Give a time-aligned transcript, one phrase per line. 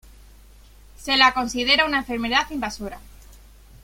[0.97, 2.97] Se la considera una enfermedad invasora.